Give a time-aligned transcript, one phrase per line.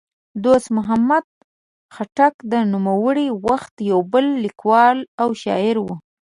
[0.43, 1.25] دوست محمد
[1.95, 5.95] خټک د نوموړي وخت یو بل لیکوال او شاعر دی.